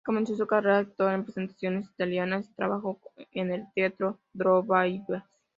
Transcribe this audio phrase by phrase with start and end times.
[0.03, 2.99] Comenzó su carrera actoral en presentaciones itinerantes, y trabajó
[3.33, 5.03] en el Teatro Broadway.